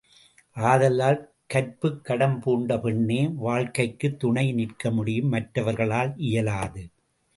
[0.57, 1.19] ஆதலால்
[1.53, 6.89] கற்புக்கடம் பூண்ட பெண்ணே வாழ்க்கைக்குத் துணை நிற்கமுடியும் மற்றவர்களால் இயலாது.